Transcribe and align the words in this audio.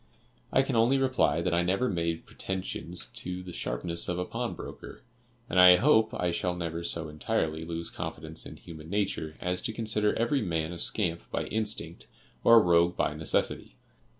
I 0.51 0.63
can 0.63 0.75
only 0.75 0.97
reply 0.97 1.43
that 1.43 1.53
I 1.53 1.61
never 1.61 1.87
made 1.87 2.25
pretensions 2.25 3.11
to 3.17 3.43
the 3.43 3.53
sharpness 3.53 4.09
of 4.09 4.17
a 4.17 4.25
pawn 4.25 4.55
broker, 4.55 5.03
and 5.47 5.59
I 5.59 5.75
hope 5.75 6.11
I 6.15 6.31
shall 6.31 6.55
never 6.55 6.83
so 6.83 7.07
entirely 7.07 7.63
lose 7.63 7.91
confidence 7.91 8.47
in 8.47 8.55
human 8.57 8.89
nature 8.89 9.35
as 9.39 9.61
to 9.61 9.71
consider 9.71 10.17
every 10.17 10.41
man 10.41 10.71
a 10.71 10.79
scamp 10.79 11.21
by 11.29 11.43
instinct, 11.43 12.07
or 12.43 12.55
a 12.55 12.59
rogue 12.63 12.97
by 12.97 13.13
necessity. 13.13 13.75